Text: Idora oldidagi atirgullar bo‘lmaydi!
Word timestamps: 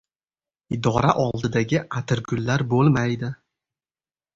Idora 0.77 1.11
oldidagi 1.25 1.85
atirgullar 2.01 2.67
bo‘lmaydi! 2.77 3.35